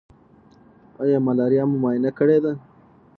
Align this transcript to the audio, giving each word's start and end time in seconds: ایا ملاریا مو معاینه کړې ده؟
ایا 1.03 1.17
ملاریا 1.27 1.63
مو 1.69 1.75
معاینه 1.81 2.11
کړې 2.17 2.37
ده؟ 2.43 2.51